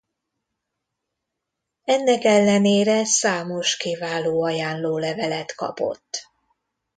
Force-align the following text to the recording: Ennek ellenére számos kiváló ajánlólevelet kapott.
Ennek 1.83 2.23
ellenére 2.23 3.05
számos 3.05 3.77
kiváló 3.77 4.43
ajánlólevelet 4.43 5.55
kapott. 5.55 6.27